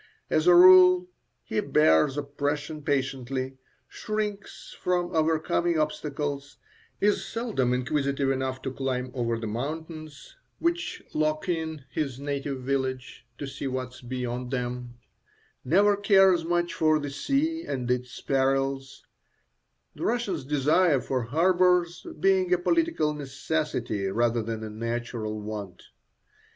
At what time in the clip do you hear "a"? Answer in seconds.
0.47-0.55, 22.51-22.57, 24.63-24.69